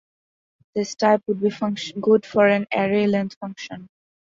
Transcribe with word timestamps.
this 0.73 0.95
type 0.95 1.21
would 1.27 1.41
be 1.41 1.51
good 2.01 2.25
for 2.25 2.47
an 2.47 2.65
array 2.75 3.05
length 3.05 3.37
function 3.39 3.87